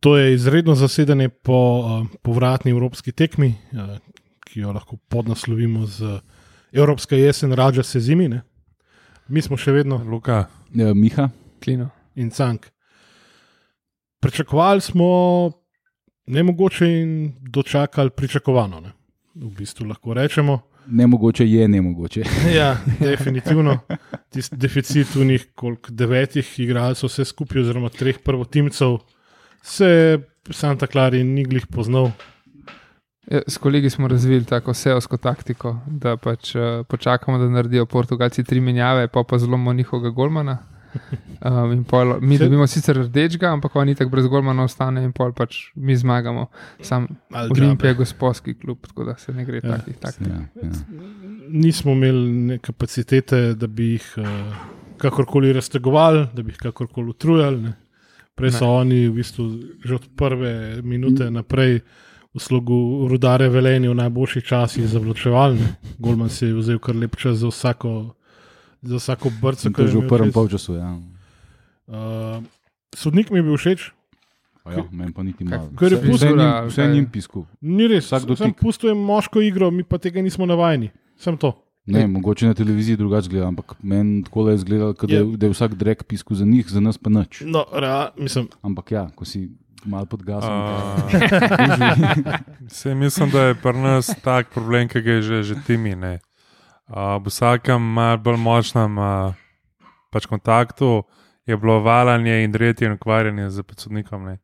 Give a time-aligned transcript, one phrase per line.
[0.00, 3.98] To je izredno zasedanje po uh, povratni evropski tekmi, uh,
[4.46, 6.20] ki jo lahko podnaslovimo z
[6.72, 8.28] Evropska jesen, rađa se zimi.
[8.28, 8.42] Ne?
[9.28, 11.28] Mi smo še vedno Luka, Ja, Miha,
[11.64, 11.88] Klino.
[12.14, 12.66] in cank.
[14.20, 15.06] Pričakovali smo
[16.26, 18.80] ne mogoče in dočakali pričakovano.
[18.80, 18.92] Ne?
[19.34, 20.60] V bistvu lahko rečemo.
[20.86, 22.22] nemogoče je nemogoče.
[22.56, 23.78] Ja, definitivno.
[24.32, 28.98] Tisti deficit v njih, koliko devetih igralcev, vse skupaj, oziroma treh prvotimcev,
[29.62, 30.18] se
[30.50, 32.10] Santa Clara ni glih poznal.
[33.30, 38.44] Ja, S kolegi smo razvili tako seosko taktiko, da pač uh, počakamo, da naredijo Portugalci
[38.44, 40.58] tri menjave, pa pa zlomimo njihovega golmana.
[41.40, 45.12] Um, in pol, mi Se- dobimo sicer rdečega, ampak oni tako brez golmana ostane in
[45.12, 46.46] pol pač mi zmagamo.
[46.80, 49.76] Sam Olimpija je gospodski klub, tako da se ne gre Ja.
[49.76, 50.26] takih taktik.
[50.28, 50.70] Ja, ja.
[51.48, 54.26] Nismo imeli kapacitete, da bi jih uh,
[54.98, 57.62] kakorkoli raztegovali, da bi jih kakorkoli utrujali.
[57.62, 57.72] Ne.
[58.40, 58.72] Prej so Ne.
[58.72, 59.44] oni v bistvu
[59.78, 61.80] že od prve minute naprej
[62.30, 62.74] v slogu
[63.06, 65.56] rudare velenja v najboljših časih zavlačevali.
[65.56, 65.68] ne.
[65.98, 68.14] Golman si je vzel kar lep čas za vsako,
[68.82, 69.68] za vsako brco.
[69.68, 70.74] To je že v prvem polčasu.
[70.74, 70.96] Ja.
[71.86, 72.38] Uh,
[72.90, 73.92] sodnik mi je bil všeč,
[74.60, 75.72] A Ja, meni pa niti malo.
[75.72, 76.92] Ker je pustil, vse njim- ali Vse kaj?
[76.92, 77.46] njim pisku.
[77.60, 78.04] ni res.
[78.04, 78.38] Vsak dotik.
[78.38, 80.90] Sam pustujem moško igro, mi pa tega nismo navajeni.
[81.16, 81.56] Sem to.
[81.86, 85.36] Ne, mogoče na televiziji drugače gleda, ampak meni tako je izgledalo, da, je- Je.
[85.36, 87.40] da je vsak drek pisku za njih, za nas pa nič.
[87.42, 89.50] No, rea, mislim, Ampak ja, ko si
[89.84, 90.50] mal pod gasom.
[92.62, 95.94] Vse mislim, da je pri nas tak problem, ki ga je že, že timi.
[95.94, 96.18] ne.
[96.86, 99.32] A, V vsakem malo bolj močnem a,
[100.10, 101.02] pač kontaktu
[101.46, 104.24] je bilo valanje in dretje in ukvarjanje z podsodnikom.
[104.24, 104.38] Ne.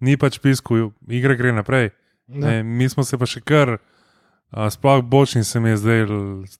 [0.00, 1.90] Ni pač pisku, igra gre naprej.
[2.28, 3.78] Ne, mi smo se pa še kar,
[4.50, 6.06] a, sploh bočni se mi je zdaj,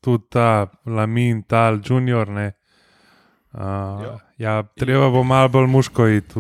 [0.00, 0.48] tudi ta
[0.86, 2.28] Lamin, tal Junior.
[2.28, 2.52] Ne.
[3.52, 3.60] Uh,
[4.38, 4.62] ja.
[4.74, 6.34] treba bo malo bolj muško iti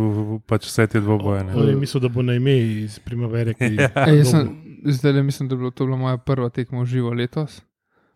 [0.46, 1.44] pač vse te dvoboje.
[1.44, 1.54] ne.
[1.54, 3.54] On je mislil, da bo na ime iz primavere.
[3.54, 3.88] Ki, Ja.
[4.06, 4.50] Jaz sem,
[4.84, 7.62] zdaj le mislim, da je bilo to bila moja prva tekma v živo letos.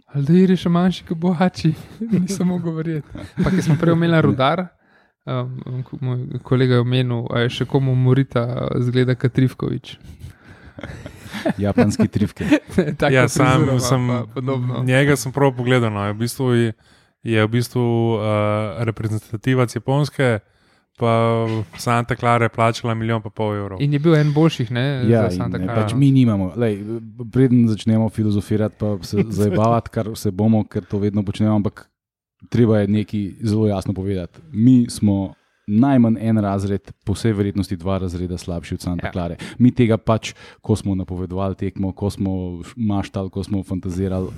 [0.07, 1.73] Ali da je še manjši, kot bohači,
[2.13, 3.09] nisem mogel verjeti.
[3.39, 4.67] Pa ki smo prej omenili rudar,
[5.25, 8.45] um, ko- moj kolega je omenil, a je še komu morita,
[8.77, 9.97] zgleda Katrivkovič.
[11.59, 12.45] Japonski trivke.
[12.99, 14.83] Taka Ja, sam frizura ima sem pa podobno.
[14.85, 15.93] njega sem prav pogledal.
[15.93, 16.05] No.
[16.05, 16.73] Je v bistvu, je,
[17.25, 17.83] je v bistvu
[18.13, 18.21] uh,
[18.79, 20.39] reprezentativac Japonske,
[20.99, 21.13] pa
[21.79, 23.81] Santa Clara je plačala milijon pa pol evrov.
[23.81, 25.75] In je bil en boljših, ne, Ja, in ne, Clara.
[25.75, 26.53] pač mi nimamo.
[26.57, 26.83] Lej,
[27.33, 31.87] preden začnemo filozofirati, pa se zabavati, kar se bomo, ker to vedno počnemo, ampak
[32.49, 34.41] treba je nekaj zelo jasno povedati.
[34.53, 35.35] Mi smo
[35.71, 39.13] najmanj en razred, po vsej verjetnosti dva razreda slabši od Santa Ja.
[39.13, 39.37] Clare.
[39.57, 42.33] Mi tega pač, ko smo napovedovali tekmo, ko smo
[42.75, 44.29] maštali, ko smo fantazirali,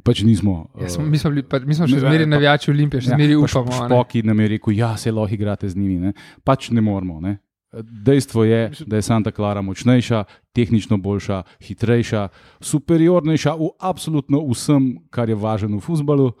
[0.00, 0.68] pač nismo.
[0.74, 3.10] Ja, eh, smo, mi, smo bili, pa, mi smo še zmeraj pa- navijači Olimpije, še
[3.10, 3.48] zmeraj pa upamo.
[3.68, 3.88] Šp- a ne.
[3.88, 5.98] Špoki nam je rekel, da se lahko igrate z njimi.
[6.00, 6.12] Ne?
[6.44, 7.20] Pač ne moramo.
[7.20, 7.38] Ne?
[7.76, 10.24] Dejstvo je, da je Santa Clara močnejša,
[10.54, 12.28] tehnično boljša, hitrejša,
[12.62, 16.32] superiornejša v absolutno vsem, kar je važno v futbalu.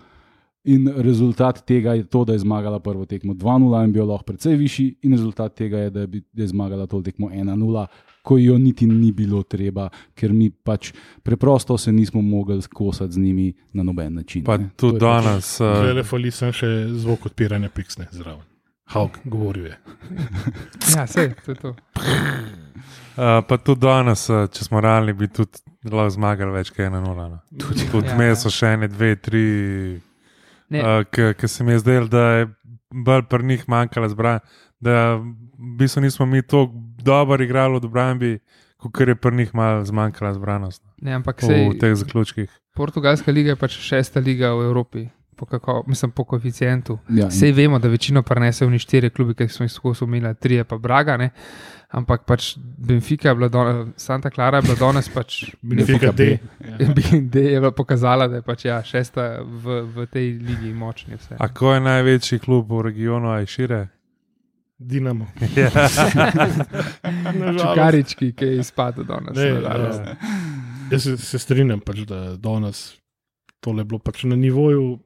[0.66, 4.56] In rezultat tega je to, da je zmagala prvo tekmo 2-0 in bil lahko precej
[4.56, 7.86] višji, in rezultat tega je, da je, bi- da je zmagala to tekmo 1-0,
[8.22, 10.90] ko jo niti ni bilo treba, ker mi pač
[11.22, 14.42] preprosto se nismo mogli skosati z njimi na noben način.
[14.42, 14.70] Pa ne.
[14.70, 15.60] To tudi pač- danes.
[15.60, 16.66] Uh, Zdaj le fali sem še
[16.96, 18.42] zvok odpiranja piksne zraven.
[18.86, 19.76] Hauk, govoril je.
[20.96, 21.68] Ja, sej, to je to.
[21.68, 21.76] uh,
[23.42, 27.00] pa tudi danes, uh, če smo realni, bi tudi lahko zmagali več kot 1-0.
[27.30, 27.38] No.
[27.52, 28.34] Tudi, tudi Ja, ja.
[28.36, 29.42] so še ene, dve, tri,
[30.70, 32.46] uh, ki se mi je zdelo, da je
[32.90, 34.40] bolj pri njih manjkala zbrana.
[34.80, 36.72] Da v bistvu nismo mi tako
[37.02, 38.38] dobro igrali v obrambi,
[38.76, 42.50] kot je pri njih malo zmanjkala zbranost no, ne, ampak v sej, teh zaključkih.
[42.76, 45.06] Portugalska liga je pač šesta liga v Evropi,
[45.36, 46.98] po, kako, mislim, po koeficientu.
[47.08, 50.60] Ja, Sej vemo, da večino prenesejo v štiri klubi, ki smo jih skozi umili, tri
[50.60, 51.30] je pa Braga, ne?
[51.96, 55.50] Ampak pač Benfica je bila, do, Santa Clara je bila danes pač.
[55.62, 56.38] Benfica D.
[56.60, 61.16] BND je bila pokazala, da je pač ja, šesta v, v tej ligi močni.
[61.16, 61.40] Vse.
[61.40, 63.82] A ko je največji klub v regionu, aj šire?
[64.76, 65.26] Dinamo.
[65.56, 65.72] Ja.
[67.56, 69.32] Čukarički, ki je izpadel danes.
[69.38, 70.16] Ne, ja.
[70.92, 72.98] Jaz se, se strinjam, pač, da danes
[73.64, 74.98] tole je bilo pač na nivoju.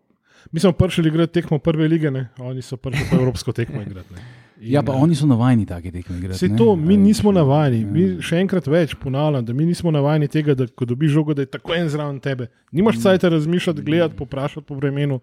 [0.51, 2.29] Mi smo prišli igrati tekmo prve lige, ne?
[2.43, 4.15] oni so prišli pa evropsko tekmo igrati.
[4.15, 4.40] ne.
[4.61, 6.49] In, Ja, pa oni so navajeni take tekme igrati.
[6.49, 6.57] Ne.
[6.57, 7.81] to, mi A nismo navajeni.
[7.81, 7.87] ja.
[7.87, 11.43] Mi še enkrat več ponavljam, da mi nismo navajeni tega, da ko dobiš žogo, da
[11.43, 12.51] je tako en zraven tebe.
[12.73, 13.01] Nimaš Mm.
[13.01, 15.21] cajt razmišljati, gledati, poprašati po vremenu,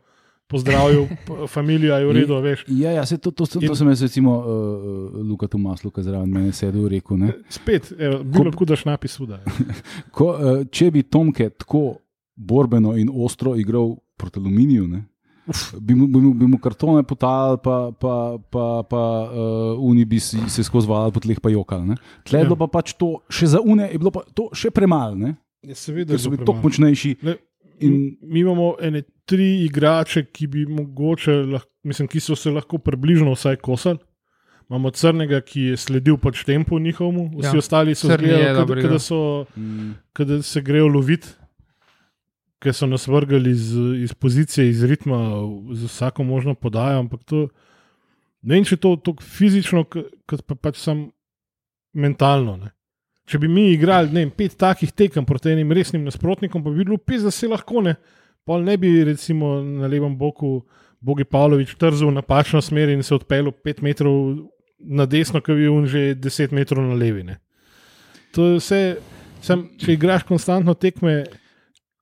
[0.48, 1.06] pozdravil,
[1.48, 2.64] familija je v redu, veš.
[2.68, 4.46] Ja, ja se, to, to, to, to In- sem jaz, recimo, uh,
[5.22, 7.18] Luka Tomas, Luka zraven mene sedel rekel.
[7.18, 7.34] Ne?
[7.50, 9.42] Spet, evo, bilo tako, da šnapi suda.
[10.12, 11.98] Ko, uh, če bi Tomke tako
[12.36, 15.04] borbeno in ostro igral proti Aluminiju, ne?
[15.80, 18.16] Bi mu, bi mu, bi mu kartone potali, pa, pa,
[18.52, 21.88] pa, pa uh, oni bi si, se skozi valali po tleh pa jokali.
[21.88, 21.96] ne.
[22.24, 22.50] Tle je Ja.
[22.50, 25.36] bilo pa pač to, še za une je bilo pa to še premalo, ne?
[25.64, 27.16] Ja, seveda, ker so je bili tako močnejši.
[27.24, 27.38] Le,
[27.80, 32.80] In, mi imamo ene tri igrače, ki bi mogoče, lahko, mislim, ki so se lahko
[32.82, 34.00] približno vsaj kosali.
[34.70, 39.46] Imamo crnega, ki je sledil pač tempu njihovemu, vsi Ja, ostali so zgledali, da, so,
[39.56, 41.30] mm, da se grejo loviti,
[42.64, 43.72] ker so nas vrgali iz,
[44.04, 45.20] iz pozicije, iz ritma,
[45.74, 47.00] z vsako možno podajo.
[47.00, 47.48] Ampak to
[48.42, 51.08] ne vem, če je to tako fizično, kot pa pač sam
[51.98, 52.58] mentalno.
[52.62, 52.74] Ne.
[53.28, 56.98] Če bi mi igrali vem, pet takih tekem proti enim resnim nasprotnikom, pa bi bilo
[56.98, 57.98] pis, da se lahko ne.
[58.48, 60.62] Pol ne bi recimo na levem boku
[61.04, 64.48] Bogi Pavlović trzel v napačno smer in se odpeljal pet metrov
[64.80, 67.26] na desno, ki je on že deset metrov na levi.
[67.28, 67.38] Ne.
[68.34, 68.82] To je vse,
[69.44, 71.26] sem, če igraš konstantno tekme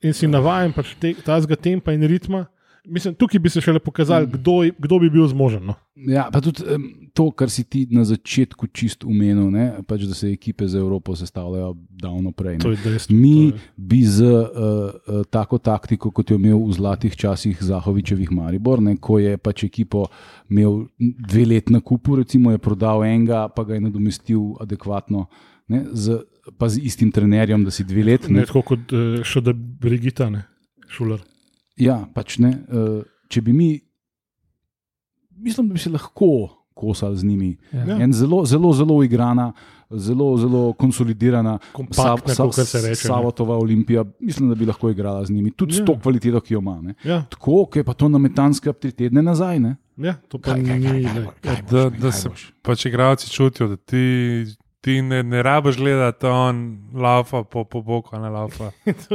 [0.06, 2.46] in si navaden pač te, tazga tempa in ritma.
[2.86, 5.63] Mislim, tukaj bi se šele pokazali, kdo, je- kdo bi bil zmožen.
[5.66, 5.74] No.
[6.06, 6.84] Ja, pa tudi um,
[7.18, 11.16] to, kar si ti na začetku čist umenil, ne, pač, da se ekipe za Evropo
[11.18, 12.60] sestavljajo davno prej.
[12.62, 13.16] Dejstvo.
[13.18, 18.78] Mi bi z uh, uh, tako taktiko, kot jo imel v zlatih časih Zahovičevih Maribor,
[18.86, 20.06] ne, ko je pač ekipo
[20.46, 25.25] imel dve let na kupu, recimo je prodal enega, pa ga je nadomestil adekvatno,
[25.67, 26.19] ne, z,
[26.57, 28.27] pa z istim trenerjem, da si dve let.
[28.29, 30.45] Ne Ne, tako kot uh, še da Brigita, ne,
[30.88, 31.21] šuler.
[31.77, 32.53] ja, pač ne.
[32.67, 33.69] Uh, če bi mi,
[35.38, 37.57] mislim, da bi se lahko kosali z njimi.
[37.71, 37.97] Ja.
[38.00, 39.53] En zelo, zelo, zelo igrana,
[39.89, 42.95] zelo, zelo konsolidirana, Kompaktna, kakor se reče, ne.
[42.95, 45.79] Savotova Olimpija, mislim, da bi lahko igrala z njimi, tudi ja.
[45.79, 45.83] Ja.
[45.83, 46.81] s to kvaliteto, ki jo ima.
[46.81, 46.94] Ne.
[47.03, 49.59] Ja, Tako, ki je pa to na metanske tri tedne nazaj.
[49.59, 49.75] Ne.
[49.97, 50.85] ja, to pa Kaj, kaj, ni.
[50.85, 51.25] kaj, ne.
[51.41, 52.29] kaj, kaj, Da, boš, da kaj se
[52.61, 54.03] pač igravci čutijo, da ti,
[54.85, 56.59] ti ne, ne rabiš gledati, on
[56.93, 58.69] lava po, po boku, ne lava.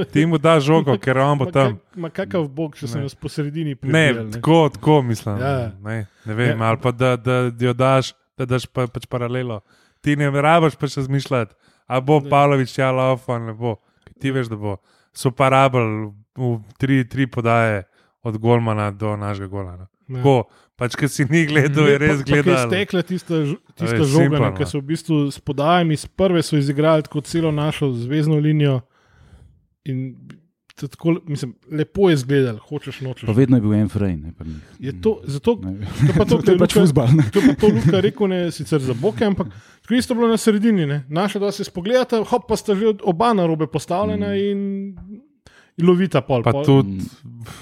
[0.04, 1.76] Ti mu daš žogo, ker on bo tam.
[1.94, 3.02] Ma kakav bog, če se Ne.
[3.02, 4.32] nas po sredini Ne, prebijali.
[4.32, 5.38] tako, tako mislim.
[5.38, 5.70] Ja.
[5.80, 6.66] Ne, ne vem, Ja.
[6.66, 9.60] ali pa da, da, da jo daš, da daš pa, pač paralelo.
[10.00, 11.54] Ti ne rabiš pač razmišljati,
[11.86, 13.76] a bo Pavlović ja lava, ne bo.
[14.20, 14.76] Ti veš, da bo.
[15.12, 17.84] So pa rabili v tri, tri podaje
[18.22, 19.86] od Golmana do našega Golana.
[20.08, 20.16] Ja.
[20.16, 20.44] Tako,
[20.80, 22.68] pač, ker si ni gledal, je res ko je gledal.
[22.70, 23.42] Stekla tista,
[23.76, 24.52] tista žoga, ne, no.
[24.56, 28.80] ki so v bistvu s podajanjem iz prve so izigrali tako celo našo zvezdno linijo.
[29.88, 30.14] In
[30.80, 33.26] to tako, mislim, lepo je izgledal, hočeš nočeš.
[33.26, 34.32] Pa vedno je bil en frame.
[35.02, 35.86] To, zato, Ne.
[36.06, 37.08] to, pa to, to je pač fuzbal.
[37.16, 37.28] ne.
[37.32, 40.36] To je pa to Luka rekel, ne sicer za boke, ampak tako isto bilo na
[40.36, 40.86] sredini.
[40.86, 41.04] Ne.
[41.08, 44.96] Naša dva se spogledata, hop, pa sta že oba na robe postavljena in,
[45.76, 46.42] in lovita pol.
[46.42, 46.64] Pa pol.
[46.64, 47.04] tudi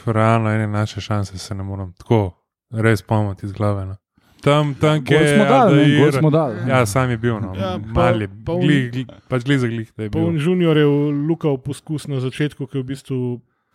[0.06, 2.38] realno ene naše šanse se ne morem tako
[2.70, 3.86] res pomati iz glave.
[3.86, 3.96] No.
[4.40, 6.56] Tam, tam kjer smo dali, ne, smo dali.
[6.68, 7.54] Ja, sam je bil, no.
[7.54, 10.38] Ja, ja, pa- mali, pa on- gli, gli, pač gli za glih, bil.
[10.38, 10.84] junior je
[11.26, 13.18] Luka poskus na začetku, ki je v bistvu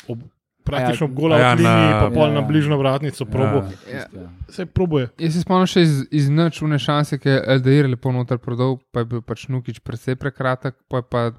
[0.08, 0.24] ob,
[0.64, 2.34] praktično ob gola A ja, ja, liniji, na- pa pol ja.
[2.34, 3.68] na bližnjo vratnico probo.
[3.86, 4.08] Ja.
[4.08, 4.30] Ja.
[4.48, 5.10] Vse probuje.
[5.20, 9.00] Jaz se spomnim še iz, iz načune šanse, ki je LDR lepo noter prodal, pa
[9.00, 11.32] je bil pač Nukič precej prekratek, pa je pa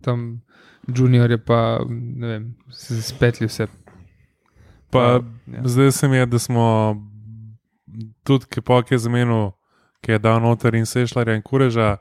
[0.00, 0.40] tam
[0.88, 3.68] junior je pa, ne vem, se spetli vse.
[4.90, 5.62] Pa, ja.
[5.64, 6.96] Zdaj se mi je, da smo
[8.22, 9.50] tudi, ki je zamenil,
[10.00, 11.96] ki je dal noter in sešljarja in kureža,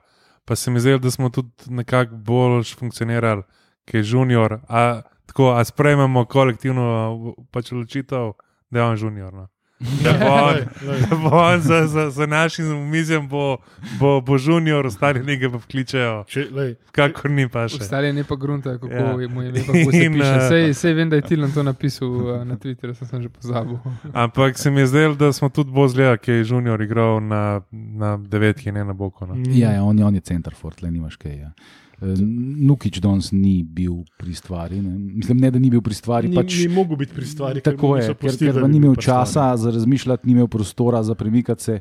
[0.46, 3.44] pa se mi zdi, da smo tudi nekako bolj funkcionirali,
[3.86, 4.60] ki je junior.
[4.68, 8.34] A, tako, a sprejmemo kolektivno pač odločitev,
[8.70, 9.34] da je on junior.
[9.34, 9.48] No.
[9.80, 10.56] Da bo on,
[11.02, 13.58] da bo on za, za, za našim umizjem, bo,
[14.00, 17.78] bo, bo junior, ostali nekaj pa vkličejo, Če, lej, kakor ni pa še.
[17.78, 19.14] Ostali ne pa grunta, kako Ja.
[19.30, 20.36] mu je In, piše.
[20.36, 23.30] eh, Sej, sej vem, da je Tilan to napisal uh, na Twitterju, sem, sem že
[23.32, 23.80] pozabil.
[24.14, 27.62] Ampak se mi je zdelo, da smo tudi bolj zgleda, ki je junior igral na,
[27.72, 29.26] na devetki, ne na boku.
[29.26, 29.36] No.
[29.48, 31.38] Ja, ja, on, je- on je center, le nimaš kaj.
[31.38, 31.52] Ja.
[32.02, 32.16] Eh,
[32.60, 34.80] Nukič danes ni bil pri stvari.
[34.82, 34.96] Ne.
[35.20, 36.28] Mislim, ne, da ni bil pri stvari.
[36.28, 37.62] ni, Pač, ni mogel biti pri stvari.
[37.62, 39.28] tako je, ker, ker ni imel pri stvari.
[39.28, 41.80] časa za razmišljati, ni imel prostora za premikati se.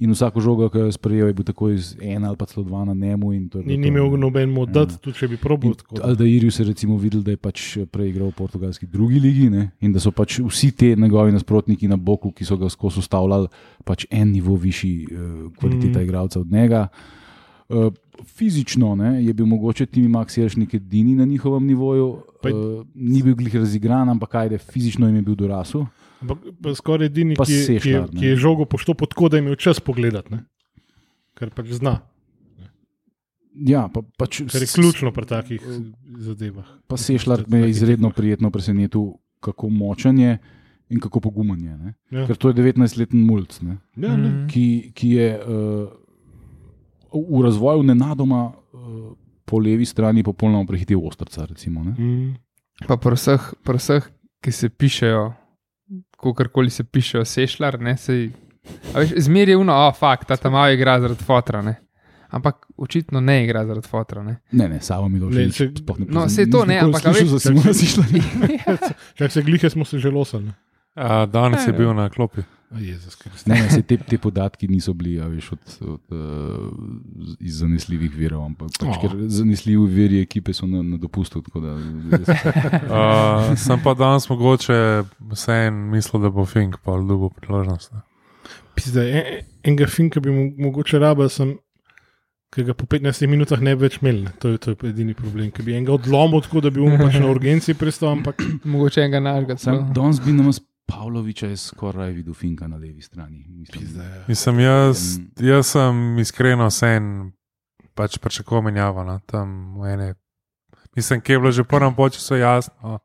[0.00, 2.64] In vsako žogo, ki jo je sprejel, je bil takoj z ena ali pa celo
[2.64, 3.32] dva na njemu.
[3.32, 4.86] in to Ni, bilo ni to, imel noben mu Ja.
[4.86, 5.74] tudi če bi probil.
[5.74, 6.08] tako da.
[6.08, 9.70] Aldairju se je videl, da je pač prej igral v portugalski drugi ligi ne?
[9.80, 13.48] in da so pač vsi ti njegovi nasprotniki na boku, ki so ga skozi ustavljali,
[13.84, 16.02] pač en nivo višji uh, kvaliteta mm.
[16.02, 16.88] igralca od njega.
[16.88, 17.19] Uh,
[18.26, 22.08] fizično ne, je bil mogoče Timi Max Jeršnik edini na njihovem nivoju,
[22.42, 25.86] Pa je- uh, ni bil glih razigran, ampak ajde, fizično jim je bil dorasel.
[26.20, 29.36] Ampak pa skoraj edini, Pa ki, je- ki, je- ki je žogo poštopil tako, da
[29.36, 30.30] je imel čas pogledati.
[30.30, 30.44] Ne?
[31.34, 32.00] Ker pač zna,
[33.52, 35.60] Ja, pa, pač, kar je ključno pri takih
[36.18, 36.64] zadevah.
[36.86, 39.08] Pa Sešljar me je izredno prijetno presenetil,
[39.40, 40.38] kako močen je
[40.88, 41.76] in kako pogumen je.
[41.76, 41.94] Ne?
[42.10, 42.26] Ja.
[42.26, 43.46] Ker to je 19-letni mulj.
[43.62, 43.76] ne.
[43.98, 44.28] Ja, ne.
[44.28, 44.46] Mhm.
[44.46, 45.88] ki, ki je uh,
[47.12, 49.12] v razvoju nenadoma uh,
[49.44, 51.44] po levi strani popolnoma prehitel ostrca.
[51.44, 51.90] Recimo, ne?
[51.92, 52.34] Mm.
[52.86, 54.06] Pa pri vseh, pri vseh,
[54.40, 55.32] ki se pišejo
[56.16, 58.30] kakorkoli se piše, sešljar, ne sej.
[59.16, 61.62] Zmer je uno, oh, fakt, ta tam malo igra zaradi fotra.
[61.62, 61.74] Ne.
[62.30, 64.22] Ampak očitno ne igra zaradi fotra.
[64.22, 64.36] Ne.
[64.52, 65.48] Ne, ne, samo mi dolžni.
[65.52, 65.70] če-
[66.06, 68.04] No, saj to ne, ampak a veš- Za Simona Sišla.
[69.14, 70.52] Čak se glihe smo se že losali.
[70.94, 72.42] A, danes je Ja, bil na klopi.
[72.72, 73.16] Jezus.
[73.46, 76.70] Ne, ne, se te, te podatki niso bili a veš, od, od, uh,
[77.40, 79.00] iz zanesljivih virov, ampak pač, Oh.
[79.00, 81.42] ker zanesljivi viri ekipe so na, na dopustu.
[81.42, 84.76] tako Da, Uh, sem pa danes mogoče
[85.32, 87.92] vseeno mislil, da bo Fink pa dobil priložnost.
[87.92, 88.00] ne.
[88.72, 89.22] Pizda, en,
[89.64, 91.56] enega finka bi mo- mogoče rabil, sem,
[92.50, 94.24] ki ga po 15 minutah ne bi več imel.
[94.38, 97.18] To je, to je edini problem, ki bi enega odlomil tako, da bi mu pač
[97.18, 99.58] na urgenci pristal, ampak Mogoče enega našega.
[99.58, 100.50] Sam danes bi nam
[100.90, 103.44] Pavloviča je skoraj videl Finka na levi strani.
[103.48, 104.04] Mislim, pizda.
[104.04, 104.24] Ja.
[104.28, 107.32] Mislim, jaz, jaz sem iskreno vseen
[107.94, 109.04] pač pričakoval menjavo.
[109.04, 110.14] No, tam ene.
[110.96, 112.98] Mislim, ki je bilo že v prvem času jasno,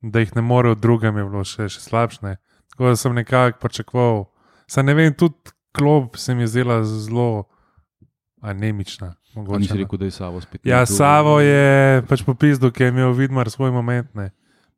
[0.00, 2.36] da jih ne more v drugem, je bilo še, še slabše.
[2.70, 4.24] Tako da sem nekako pričakoval.
[4.68, 7.44] Sam ne vem, tudi klop se mi je zdela zelo
[8.40, 9.14] anemična.
[9.34, 9.80] Mogoče, nisi no.
[9.80, 10.60] rekel, da je Savo spet.
[10.64, 14.08] Ja, Savo je pač popisal, ki je imel vidmar svoj moment.
[14.14, 14.30] Ne.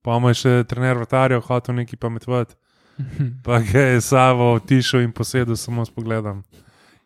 [0.03, 2.55] Pa mu je še trener vrtarjev hotel nekaj pametovati.
[3.45, 6.43] Pa ga je Savo tišel in posedel samo s pogledom.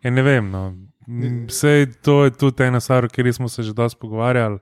[0.02, 0.50] Ja, ne vem.
[0.50, 0.74] No.
[1.08, 4.58] M, Sej to je tudi ena stvar, o kateri smo se že dosti pogovarjali.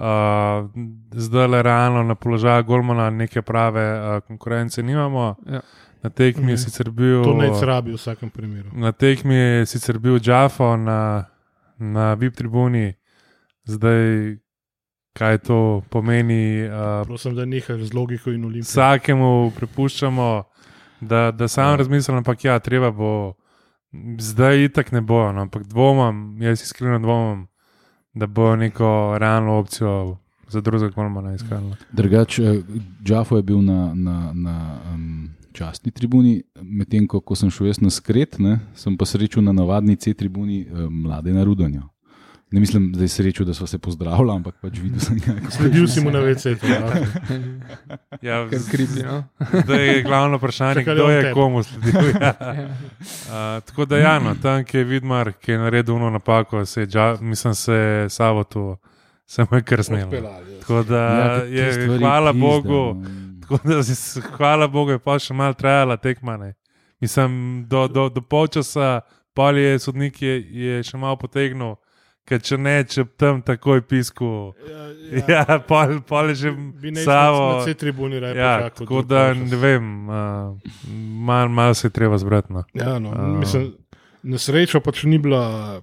[0.00, 0.70] Uh,
[1.12, 5.34] zdaj le realno na položaju Golmana neke prave uh, konkurence nimamo.
[5.46, 5.60] Ja.
[6.02, 7.24] Na tekmi je sicer bil.
[7.24, 8.70] To ne rabi v vsakem primeru.
[8.72, 11.24] Na tekmi je sicer bil Džafo na,
[11.78, 12.94] na VIP tribuni,
[13.64, 14.36] zdaj
[15.12, 16.64] kaj to pomeni.
[16.64, 18.70] Uh, Prosim, da nehaš z logiko in olimpijo.
[18.70, 20.30] vsakemu prepuščamo,
[21.00, 23.34] da, da sam razmislim, ampak ja, treba bo.
[24.18, 27.48] Zdaj itak ne bo, no, ampak dvomam, jaz iskreno dvomam,
[28.14, 31.74] da bo neko realno opcijo za drugega golmana iskali.
[31.92, 32.62] Drugače,
[33.02, 37.80] Džafo je bil na, na, na um, častni tribuni, medtem ko, ko sem šel jaz
[37.82, 41.82] na skret, ne, sem pa srečal na navadni C tribuni um, mlade na Rudanju.
[42.52, 45.86] Ne mislim, da je srečo, da so se pozdravljali, ampak pač videl sem, kako Sledil
[45.86, 46.80] si mu na to, ja.
[48.22, 49.24] Ja, Ker kripi, no.
[49.54, 51.34] Zdaj je glavno vprašanje, Čakali kdo je tebi.
[51.34, 52.08] komu sledil.
[52.20, 52.34] Ja.
[53.00, 56.80] Uh, tako da, ja, no, tam, ki je Vidmar, ki je naredil eno napako, se
[56.80, 58.76] je, dža, mislim, se je Savotu,
[59.26, 60.10] se mu je kar snelo.
[60.60, 63.40] Tako da Ja, je, hvala pizda, Bogu, no.
[63.40, 66.36] tako da si, hvala Bogu, je pa še malo trajala tekma.
[66.36, 66.54] Ne.
[67.00, 67.30] Mislim,
[67.68, 69.00] do, do, do polčasa,
[69.34, 71.76] pol je sodnik je, je še malo potegnil,
[72.30, 74.30] ker če ne, če tam takoj pisku.
[74.68, 74.86] Ja,
[75.26, 76.52] ja pol, pol je že
[77.02, 77.42] Savo.
[77.58, 80.54] na C tribuni raje Ja, tako da ne vem, uh,
[81.26, 82.54] malo mal se je treba zbrati.
[82.54, 82.64] No.
[82.78, 83.26] Ja, no, A.
[83.40, 83.72] mislim,
[84.22, 85.82] na srečo pač ni bila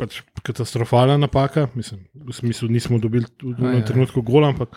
[0.00, 1.68] pač katastrofalna napaka.
[1.76, 3.88] Mislim, v smislu, nismo dobili v enem ja.
[3.92, 4.72] trenutku gola, ampak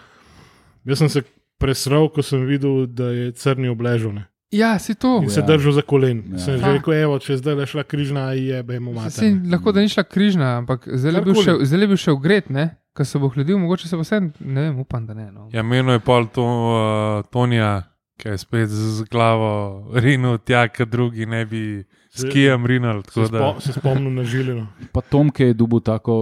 [0.83, 1.24] jaz sem se
[1.57, 4.27] presral, ko sem videl, da je crni obležal ne.
[4.51, 5.20] Ja, si to.
[5.24, 5.46] in se Ja.
[5.46, 6.24] držal za kolen.
[6.25, 6.32] Ja.
[6.32, 6.39] Ja.
[6.39, 6.72] Sem že Ha.
[6.74, 9.50] rekel, evo, če zdaj le šla križna, je bejmo Si, mati.
[9.51, 12.66] lahko da ni šla križna, ampak zdaj je bil še, je bil še ugret, ne?
[12.94, 15.32] Ko se bo hladil, mogoče se bo vse, ne vem, upam, da ne.
[15.32, 15.50] No.
[15.51, 17.84] Ja, menil je pol to, uh, Tonija,
[18.18, 19.51] ki je spet z glavo
[19.94, 21.84] rinil tja, ker drugi ne bi
[22.17, 23.01] s kijem rinil.
[23.01, 24.67] Se, tako da- spo, se spomnim na žilino.
[24.91, 26.13] Pa Tom, ki je dobil tako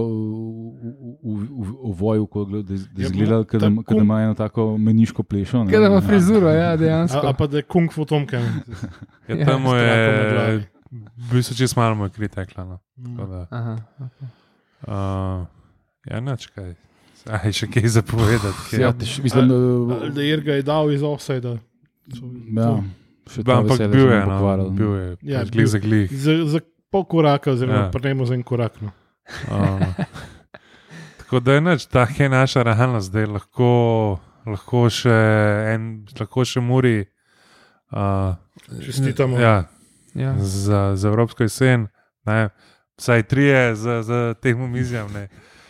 [1.82, 3.08] uvoju, da da Ja,
[3.42, 5.64] ta da kum- ima eno tako meniško plešo.
[5.64, 5.70] ne.
[5.70, 6.00] Kaj da ima Ja.
[6.02, 7.20] frizuro, ja, A, dejansko.
[7.20, 8.36] a pa da je kung fu tomke.
[8.36, 8.42] Ja,
[9.30, 10.68] Ja, tam na je,
[11.18, 12.64] v bistvu čez malo je kri tekla.
[12.64, 12.78] No.
[13.06, 14.26] Tako da, Aha, okay.
[14.82, 15.46] Uh,
[16.06, 16.74] ja, neč kaj.
[17.26, 18.70] Aj, še kaj zapovedati.
[18.70, 18.80] Kaj.
[18.80, 19.56] Ja, tež, mislim, da,
[20.10, 21.48] Da je ga je dal iz offsajda.
[21.48, 21.58] ja,
[22.08, 22.84] to
[23.26, 26.12] Ampak veselje bil je, no, bil je, Ja, ja, glih za glih.
[26.12, 27.90] Za, za pol koraka, oziroma Ja.
[27.90, 28.80] prnemo za en korak.
[28.80, 28.92] No.
[29.50, 29.82] Um,
[31.18, 35.16] tako da je neč, ta je naša realnost, da je lahko, lahko še
[35.74, 37.04] en, lahko še muri.
[37.90, 38.34] Uh,
[38.82, 39.38] Čestitamo.
[39.38, 39.64] Ja,
[40.14, 40.34] ja.
[40.38, 41.88] za, za Evropsko jesen,
[42.26, 42.48] ne,
[42.98, 45.06] vsaj trije za, za tem omizjem.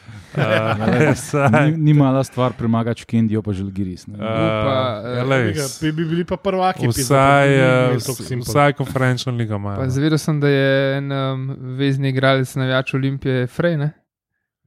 [0.07, 1.09] Ne.
[1.09, 4.07] Uh, saj, Ni, ni mala stvar premagati Kendijo, pa želgiris.
[4.07, 4.15] ne.
[4.15, 6.87] uh, eh, ja, Tega, Bi, bi bili pa prvaki.
[6.87, 7.55] pizda, Vsaj,
[7.89, 8.41] eh, simpel.
[8.43, 9.77] vsaj konferenčno ligo ima.
[9.77, 11.47] Pa Zavedal sem, da je en um,
[11.77, 13.91] vezni igralec navijač Olimpije, Frej, ne?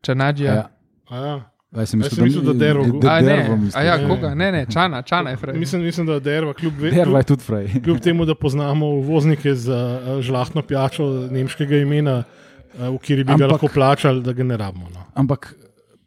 [0.01, 0.53] Čanadžija.
[0.53, 0.69] Ja.
[1.09, 1.49] A Ja.
[1.71, 3.81] Aj, sem Jaz sem mislil, da Dervo go- da A, Dervo ne, mislim.
[3.81, 4.07] a ja, Ne.
[4.07, 4.35] koga?
[4.35, 5.53] Ne, ne, Čana, Čana je Frej.
[5.53, 7.67] Mislim, mislim, da je Derva, kljub, Derva je tudi fraj.
[7.83, 13.33] kljub temu, da poznamo uvoznike za eh, žlahtno pijačo nemškega imena, eh, v kateri bi
[13.33, 14.89] ga Ampak- lahko plačali, da ga ne rabimo.
[14.93, 15.05] No.
[15.15, 15.55] Ampak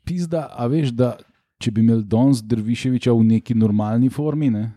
[0.04, 1.16] pizda, a veš, da
[1.58, 4.72] če bi imel Dons Drviševiča v neki normalni formi, ne,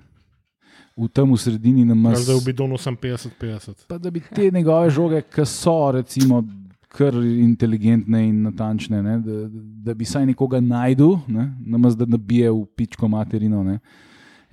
[0.97, 3.87] v tem v sredini na Kar mas, Zdaj v bidonu sem 50-50.
[3.87, 6.43] pa da bi te njegove žoge, ki so recimo
[6.87, 9.49] kar inteligentne in natančne, ne, da,
[9.89, 13.63] da bi saj nekoga najdel, ne, namaz da nabije v pičko materino.
[13.63, 13.79] Ne.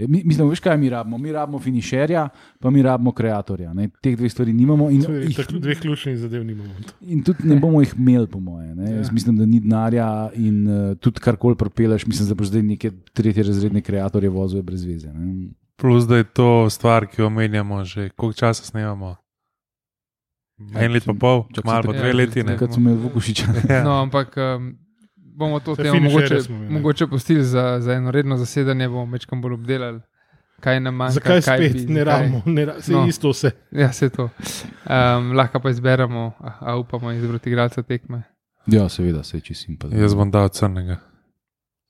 [0.03, 1.19] E, Mi, mislim, veš kaj mi rabimo?
[1.19, 2.29] Mi rabimo finišerja,
[2.61, 3.73] pa mi rabimo kreatorja.
[3.73, 3.89] Ne?
[4.03, 6.75] Teh dveh stvari nimamo in, je jih, tako Dveh ključnih zadev nimamo.
[7.01, 8.75] in tudi ne bomo jih imeli, po moje.
[8.75, 8.91] Ne?
[8.91, 8.97] Ja.
[8.97, 12.91] Jaz mislim, da ni denarja in uh, tudi karkoli propeleš, mislim, da boš zdaj neke
[13.13, 15.13] tretje razredne kreatorje vozil brez veze.
[15.13, 15.49] Ne?
[15.77, 19.17] Plus, da je to stvar, ki jo omenjamo že koliko časa snemamo.
[20.75, 22.43] En let pa pol, Čak malo dve Ja, leti.
[22.43, 22.53] Ne?
[22.55, 23.47] Takrat smo imeli Vukušiča.
[23.69, 23.83] Ja.
[23.85, 24.77] No, ampak um,
[25.33, 26.73] bomo to temo mogoče, smo imeli.
[26.73, 30.01] mogoče pustili za, za eno redno zasedanje, bomo večkam bolj obdelali,
[30.61, 31.12] kaj nam manjka.
[31.12, 32.43] Zakaj kaj spet bi, ne rabimo?
[32.47, 33.01] Ne ra No.
[33.01, 33.07] no.
[33.09, 33.51] Isto vse.
[33.71, 34.29] Ja, vse to.
[34.87, 38.23] Um, lahko pa izberemo, a, a upamo izbrati igralca tekme.
[38.67, 39.91] Ja, seveda, se če simpel.
[39.93, 40.97] Jaz bom dal crnega.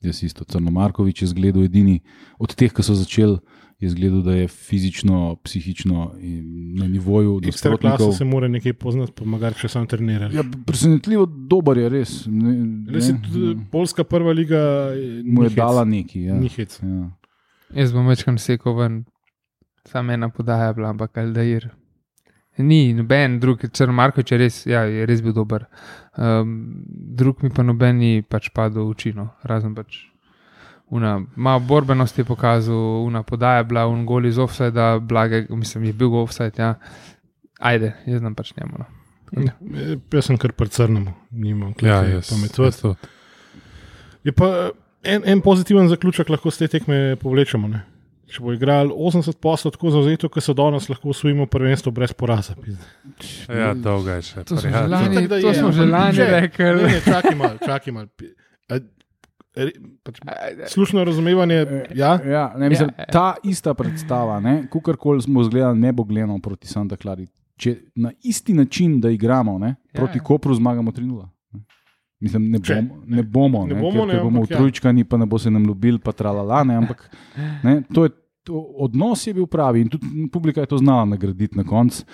[0.01, 0.45] Jaz isto.
[0.45, 2.01] Crno Markovič je zgledal edini
[2.39, 3.39] od teh, ki so začeli.
[3.83, 6.13] Je zgledal, da je fizično, psihično
[6.79, 10.35] na nivoju Ekstra klasa se mora nekaj poznati, pa magari če sam treniraš.
[10.35, 12.13] Ja, presenetljivo dober je res.
[12.31, 12.53] Ne,
[12.95, 14.61] Res je ne, tudi Poljska prva liga.
[14.95, 15.57] eh, mu je hec.
[15.57, 16.23] dala neki.
[16.31, 16.39] Ja.
[16.39, 16.79] Ni hec.
[16.83, 17.11] Ja.
[17.75, 19.01] Jaz bom večkrat sekal ven,
[19.91, 21.71] samo ena podaja, bila, ampak Aldair.
[22.59, 25.65] Ni noben drug, Črn Markoč je res, ja, je res bil dober.
[26.15, 26.85] Um,
[27.17, 30.12] drug mi pa noben ni pač padel v oči, razen pač.
[30.93, 35.85] Una, malo borbenosti je pokazal, una podaja je bila, un gol iz offsajda, blage, mislim,
[35.85, 36.75] je bil offsajd, ja.
[37.59, 38.77] Ajde, jaz znam pač njemu.
[38.79, 38.85] No.
[39.73, 42.77] Eh, Jaz sem kar prcrnemo, nimam Ja, kaj jaz, pametovati.
[42.77, 42.95] jaz to.
[44.25, 44.71] Je pa eh,
[45.15, 47.69] en, en pozitiven zaključek lahko z te tekme povlečemo.
[47.69, 47.81] Ne?
[48.29, 52.55] Če bo igral 80 poslov tako zauzeto, kot so danes, lahko usvojimo prvenstvo brez poraza.
[53.49, 54.45] Ja, dolga je še.
[54.45, 57.01] To smo že lani, to je, smo že lani rekli.
[57.05, 58.09] Čakaj malo, čakaj malo.
[60.03, 60.21] Pač
[60.69, 63.13] Slušno razumevanje, ja, Ja, ne, mislim, Ja, ja.
[63.13, 64.41] ta ista predstava,
[64.71, 67.27] kakorkoli smo zgledali, ne bo gledano proti Santa Clari.
[67.57, 70.23] Če na isti način, da igramo, ne, Ja, proti ja.
[70.23, 71.29] Kopru zmagamo 3-0.
[71.53, 71.61] ne.
[72.21, 74.57] Mislim, ne, Če, bom, ne bomo, Ne ne, bomo, ker, ne, ker bomo v ja.
[74.57, 76.65] trojčkani, pa ne bo se nam ljubil, pa tralala.
[76.65, 77.11] Ne, ampak
[77.65, 78.11] ne, to je,
[78.43, 82.05] to, odnos je bil pravi in tudi publika je to znala nagraditi na koncu.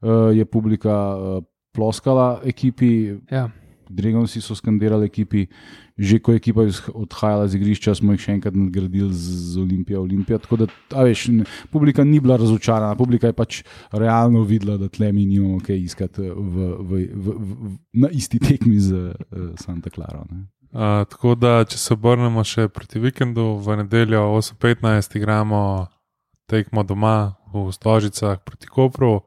[0.00, 3.48] Uh, je publika uh, ploskala ekipi, Ja.
[3.88, 5.46] Dragonsi so skandirali ekipi,
[5.98, 10.02] že ko je ekipa odhajala z igrišča, smo jih še enkrat nadgradili z, Olimpijo.
[10.02, 10.38] Olimpija.
[10.42, 10.66] Tako da,
[11.06, 11.28] veš,
[11.72, 16.26] publika ni bila razočarana, publika je pač realno videla, da tle mi nimamo kaj iskati
[16.26, 17.72] v, v, v, v, v,
[18.04, 20.24] na isti tekmi z uh, Santa Clara.
[20.30, 20.46] Ne.
[20.76, 25.86] Uh, tako da, če se obrnemo še proti vikendu, v nedeljo 8:15 igramo
[26.46, 29.20] tekmo doma v Stožicah proti Kopru.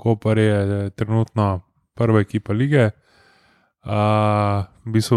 [0.00, 1.60] Koper je eh, trenutno
[1.94, 2.90] prva ekipa lige.
[3.80, 5.16] Uh, v bistvu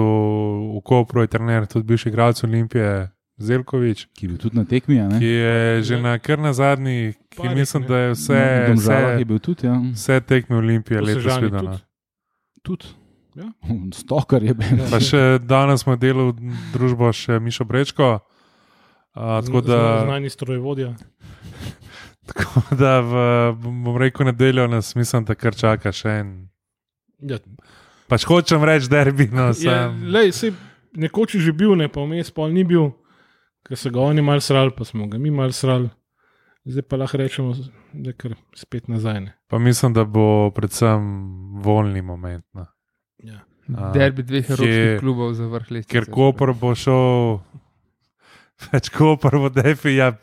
[0.77, 4.99] v Kopru je trener tudi bivši igralec Olimpije Zelkovič, Ki je bil tudi na tekmi.
[5.01, 5.19] a ne?
[5.19, 7.87] ki je že na kar na zadnji, ki Parih, mislim, ne.
[7.87, 9.67] da je vse, Na Domžalah je vse, bil tudi.
[9.67, 9.75] Ja.
[9.93, 11.63] vse tekme Olimpije letos Sežani videl.
[11.65, 11.71] no.
[11.71, 11.83] tudi.
[12.63, 12.85] tudi.
[13.35, 13.47] Ja.
[13.99, 14.79] Stokar je bil.
[14.91, 16.31] Pa še danes smo delali
[16.71, 18.19] družbo še Mišo Brečko.
[19.13, 20.93] Uh, tako da, znani strojevodja.
[22.31, 23.13] tako da v,
[23.59, 26.29] bom rekel, nedeljo nas mislim, da kar čaka še en.
[27.19, 27.37] Ja,
[28.13, 29.25] Pač hočem reči, derbi.
[29.33, 30.51] No, je, sem, lej, sej,
[30.93, 32.91] nekoč je že bil, ne pa vmes pol ni bil,
[33.65, 35.89] ker so ga oni mal srali, pa smo ga mi mal srali.
[36.69, 37.57] Zdaj pa lahko rečemo,
[37.91, 39.17] da je kar spet nazaj.
[39.19, 39.33] Ne.
[39.49, 41.01] pa mislim, da bo predvsem
[41.65, 42.45] volni moment.
[42.53, 42.69] No.
[43.17, 43.41] Ja.
[43.67, 45.89] Derbi dveh evropskih klubov za vrh leta.
[45.89, 47.41] Ker Koper bo šel,
[48.69, 49.97] več Koper bo defi.
[49.97, 50.13] Ja,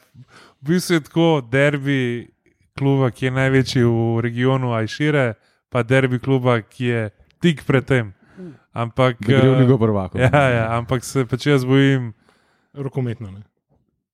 [0.62, 2.30] v bistvu je tako derbi
[2.78, 5.34] kluba, ki je največji v regionu Ajšire,
[5.68, 7.08] pa derbi kluba, ki je
[7.40, 8.12] tik pred tem.
[8.72, 10.18] Ampak, Da gre v eh, Ligo prvako.
[10.24, 12.12] Ja, ja, ampak se pač jaz bojim.
[12.74, 13.30] Rokometno.
[13.30, 13.42] Ne.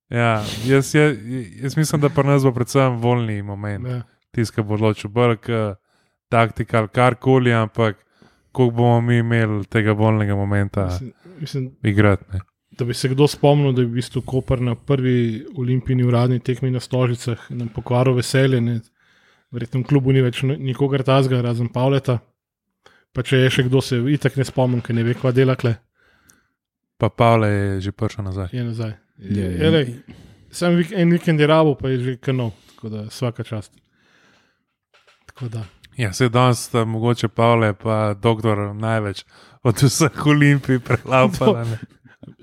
[0.09, 1.17] Ja, jaz, jaz,
[1.61, 4.01] jaz mislim, da pa nas bo predvsem volni moment, Ja.
[4.33, 5.47] ki bo odločil brk,
[6.27, 7.97] taktika ali karkoli, ampak
[8.51, 12.23] koliko bomo mi imeli tega volnega momenta Mislim, mislim, igrati.
[12.33, 12.39] Ne.
[12.71, 15.15] da bi se kdo spomnil, da je v bistvu Koper na prvi
[15.57, 18.61] olimpijski uradni tekmi na Stožicah nam pokvaril veselje.
[18.61, 18.79] Ne.
[19.51, 22.19] Verjetno v klubu ni več ni- nikogar tazga, razen Pavleta.
[23.13, 25.77] Pa če je še kdo, se itak ne spomnim, ker ne ve, kva dela kle,
[26.97, 28.49] Pa Pavle je že prišel nazaj.
[28.51, 28.93] je nazaj.
[29.17, 29.57] Je, je.
[29.57, 29.87] Je, lej,
[30.51, 33.71] Sam vik, en vikend je rabo, pa je že kanal, tako da vsaka čast.
[35.25, 35.65] Tako da.
[35.97, 39.25] Ja, se danes sta mogoče Pavle, pa doktor največ
[39.63, 41.65] od vseh olimpij prelapala.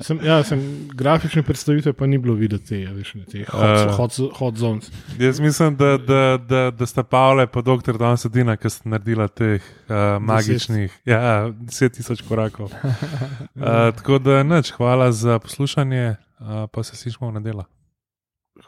[0.00, 0.60] Sem, ja, sem
[0.94, 4.90] grafične predstavitve, pa ni bilo videti, ja, veš, ne, te hot, uh, hot, hot zones.
[5.20, 9.28] Jaz mislim, da, da, da, da sta Pavle pa doktor danes edina, ki sta naredila
[9.28, 12.72] teh uh, magičnih, ja, 10 tisoč korakov.
[12.72, 17.68] Uh, tako da, nič, hvala za poslušanje, uh, pa se slišmo v nedeljo.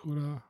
[0.02, 0.45] Hura.